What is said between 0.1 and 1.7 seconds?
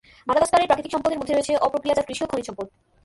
মাদাগাস্কারের প্রাকৃতিক সম্পদের মধ্যে রয়েছে